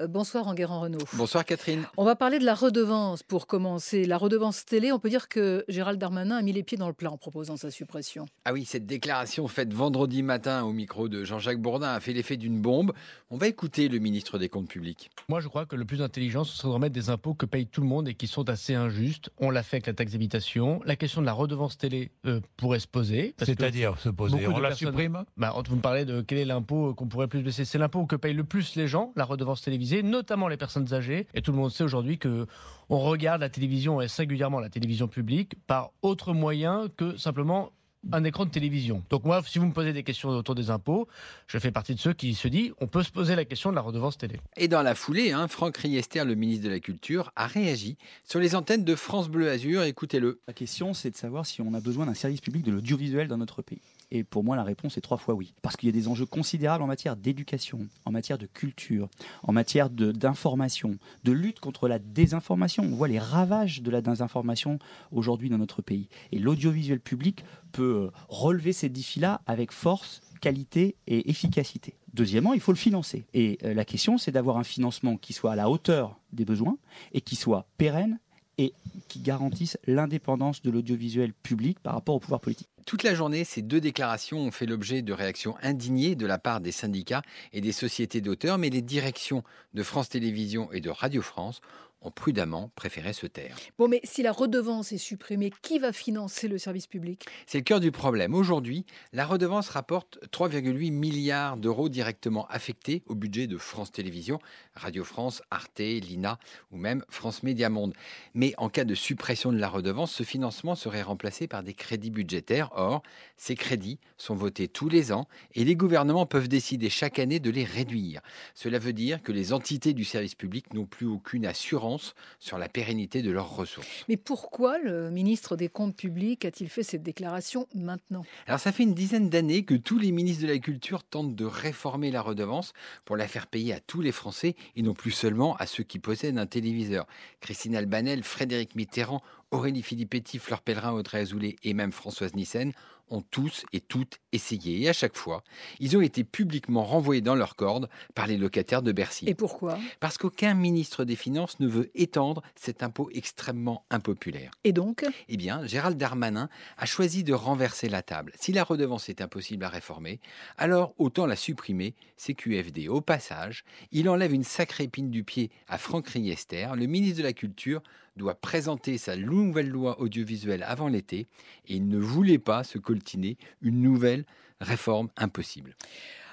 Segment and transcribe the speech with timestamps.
[0.00, 0.98] Euh, bonsoir Enguerrand Renault.
[1.14, 1.84] Bonsoir Catherine.
[1.96, 4.04] On va parler de la redevance pour commencer.
[4.04, 6.94] La redevance télé, on peut dire que Gérald Darmanin a mis les pieds dans le
[6.94, 8.26] plat en proposant sa suppression.
[8.44, 12.36] Ah oui, cette déclaration faite vendredi matin au micro de Jean-Jacques Bourdin a fait l'effet
[12.36, 12.92] d'une bombe.
[13.30, 15.10] On va écouter le ministre des Comptes publics.
[15.28, 17.66] Moi, je crois que le plus intelligent, ce serait de remettre des impôts que paye
[17.66, 19.30] tout le monde et qui sont assez injustes.
[19.38, 20.80] On l'a fait avec la taxe d'habitation.
[20.84, 23.34] La question de la redevance télé euh, pourrait se poser.
[23.38, 25.24] C'est-à-dire se poser On la supprime?
[25.36, 27.64] Bah, Vous me parlez de quel est l'impôt qu'on pourrait plus baisser.
[27.64, 29.60] C'est l'impôt que payent le plus les gens, la redevance
[29.90, 31.26] télévisée, notamment les personnes âgées.
[31.34, 32.46] Et tout le monde sait aujourd'hui que
[32.88, 37.70] on regarde la télévision et singulièrement la télévision publique par autre moyen que simplement
[38.12, 39.04] un écran de télévision.
[39.10, 41.06] Donc moi, si vous me posez des questions autour des impôts,
[41.46, 43.76] je fais partie de ceux qui se disent on peut se poser la question de
[43.76, 44.40] la redevance télé.
[44.56, 48.40] Et dans la foulée, hein, Franck Riester, le ministre de la Culture, a réagi sur
[48.40, 49.82] les antennes de France Bleu Azur.
[49.82, 50.40] Écoutez-le.
[50.48, 53.38] La question, c'est de savoir si on a besoin d'un service public de l'audiovisuel dans
[53.38, 53.82] notre pays.
[54.10, 55.54] Et pour moi, la réponse est trois fois oui.
[55.62, 59.08] Parce qu'il y a des enjeux considérables en matière d'éducation, en matière de culture,
[59.42, 62.84] en matière d'information, de, lutte contre la désinformation.
[62.84, 64.78] On voit les ravages de la désinformation
[65.12, 66.08] aujourd'hui dans notre pays.
[66.32, 71.94] Et l'audiovisuel public peut euh, relever ces défis-là avec force, qualité et efficacité.
[72.12, 73.24] Deuxièmement, il faut le financer.
[73.34, 76.76] Et euh, la question, c'est d'avoir un financement qui soit à la hauteur des besoins
[77.12, 78.18] et qui soit pérenne
[78.60, 78.74] et
[79.08, 82.68] qui garantisse l'indépendance de l'audiovisuel public par rapport au pouvoir politique.
[82.84, 86.60] Toute la journée, ces deux déclarations ont fait l'objet de réactions indignées de la part
[86.60, 87.22] des syndicats
[87.54, 91.62] et des sociétés d'auteurs, mais les directions de France Télévisions et de Radio France
[92.02, 93.56] ont prudemment préféré se taire.
[93.78, 97.26] Bon, mais si la redevance est supprimée, qui va financer le service public?
[97.46, 98.34] C'est le cœur du problème.
[98.34, 104.38] Aujourd'hui, la redevance rapporte 3,8 milliards d'euros directement affectés au budget de France Télévisions,
[104.74, 106.38] Radio France, Arte, Lina
[106.70, 107.92] ou même France Média Monde.
[108.34, 112.10] Mais en cas de suppression de la redevance, ce financement serait remplacé par des crédits
[112.10, 112.70] budgétaires.
[112.72, 113.02] Or,
[113.36, 117.50] ces crédits sont votés tous les ans et les gouvernements peuvent décider chaque année de
[117.50, 118.20] les réduire.
[118.54, 121.89] Cela veut dire que les entités du service public n'ont plus aucune assurance
[122.38, 124.04] sur la pérennité de leurs ressources.
[124.08, 128.24] Mais pourquoi le ministre des Comptes publics a-t-il fait cette déclaration maintenant?
[128.46, 131.44] Alors ça fait une dizaine d'années que tous les ministres de la Culture tentent de
[131.44, 132.72] réformer la redevance
[133.04, 135.98] pour la faire payer à tous les Français et non plus seulement à ceux qui
[135.98, 137.06] possèdent un téléviseur.
[137.40, 142.72] Christine Albanel, Frédéric Mitterrand, Aurélie Filippetti, Fleur Pellerin, Audrey Azoulay et même Françoise Nissen
[143.10, 144.82] ont tous et toutes essayé.
[144.82, 145.42] Et à chaque fois,
[145.78, 149.24] ils ont été publiquement renvoyés dans leurs cordes par les locataires de Bercy.
[149.28, 149.78] Et pourquoi?
[150.00, 154.50] Parce qu'aucun ministre des Finances ne veut étendre cet impôt extrêmement impopulaire.
[154.64, 155.04] Et donc?
[155.28, 158.32] Eh bien, Gérald Darmanin a choisi de renverser la table.
[158.38, 160.20] Si la redevance est impossible à réformer,
[160.56, 162.88] alors autant la supprimer, CQFD.
[162.88, 167.22] Au passage, il enlève une sacrée épine du pied à Franck Riester, le ministre de
[167.22, 167.82] la Culture
[168.16, 171.28] doit présenter sa nouvelle loi audiovisuelle avant l'été
[171.66, 174.24] et ne voulait pas se coltiner une nouvelle
[174.60, 175.76] réforme impossible.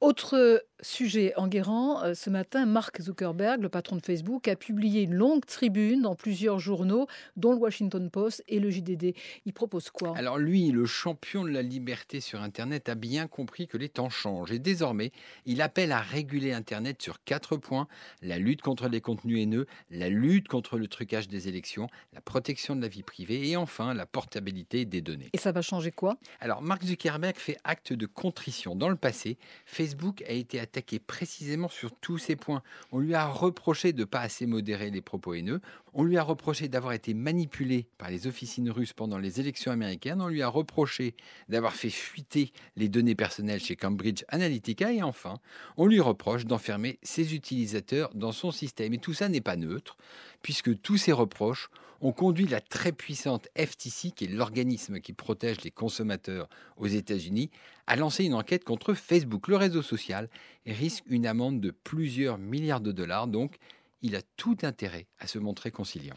[0.00, 5.14] Autre sujet enguerrand, euh, ce matin, Mark Zuckerberg, le patron de Facebook, a publié une
[5.14, 9.14] longue tribune dans plusieurs journaux, dont le Washington Post et le JDD.
[9.44, 10.16] Il propose quoi?
[10.16, 14.08] Alors lui, le champion de la liberté sur Internet, a bien compris que les temps
[14.08, 15.10] changent et désormais,
[15.46, 17.88] il appelle à réguler Internet sur quatre points
[18.22, 22.76] la lutte contre les contenus haineux, la lutte contre le trucage des élections, la protection
[22.76, 25.30] de la vie privée et enfin la portabilité des données.
[25.32, 26.18] Et ça va changer quoi?
[26.38, 28.76] Alors Mark Zuckerberg fait acte de contrition.
[28.76, 29.87] Dans le passé, Facebook
[30.26, 32.62] a été attaqué précisément sur tous ces points.
[32.92, 35.60] On lui a reproché de ne pas assez modérer les propos haineux.
[35.94, 40.20] On lui a reproché d'avoir été manipulé par les officines russes pendant les élections américaines.
[40.20, 41.14] On lui a reproché
[41.48, 44.92] d'avoir fait fuiter les données personnelles chez Cambridge Analytica.
[44.92, 45.38] Et enfin,
[45.76, 48.94] on lui reproche d'enfermer ses utilisateurs dans son système.
[48.94, 49.96] Et tout ça n'est pas neutre,
[50.42, 51.70] puisque tous ces reproches
[52.00, 57.50] ont conduit la très puissante FTC, qui est l'organisme qui protège les consommateurs aux États-Unis,
[57.86, 59.48] à lancer une enquête contre Facebook.
[59.48, 60.28] Le réseau social
[60.66, 63.26] risque une amende de plusieurs milliards de dollars.
[63.26, 63.58] Donc,
[64.02, 66.14] il a tout intérêt à se montrer conciliant.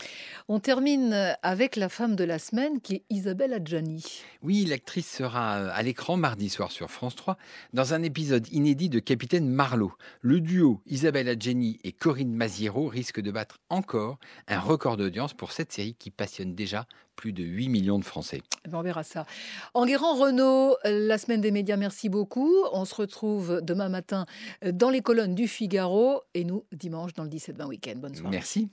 [0.48, 4.22] On termine avec la femme de la semaine qui est Isabelle Adjani.
[4.42, 7.38] Oui, l'actrice sera à l'écran mardi soir sur France 3
[7.74, 9.94] dans un épisode inédit de Capitaine Marlowe.
[10.22, 15.52] Le duo Isabelle Adjani et Corinne Maziero risque de battre encore un record d'audience pour
[15.52, 16.86] cette série qui passionne déjà
[17.22, 18.42] plus de 8 millions de Français.
[18.66, 19.28] Eh ben, on verra ça.
[19.76, 22.52] Enguerrand Renault, la semaine des médias, merci beaucoup.
[22.74, 24.26] On se retrouve demain matin
[24.66, 27.94] dans les colonnes du Figaro et nous dimanche dans le 17-20 week-end.
[27.98, 28.32] Bonne soirée.
[28.32, 28.70] Merci.